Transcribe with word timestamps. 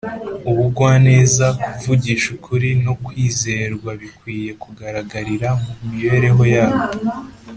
‘Ubugwaneza, 0.49 1.47
kuvugisha 1.69 2.27
ukuri, 2.37 2.69
no 2.85 2.93
kwizerwa 3.05 3.91
bikwiye 4.01 4.51
kugaragarira 4.63 5.49
mu 5.61 5.73
mibereho 5.93 6.43
yabo 6.55 6.83